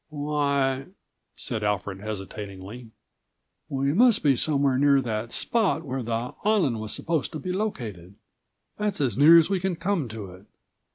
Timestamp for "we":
3.69-3.93, 9.51-9.59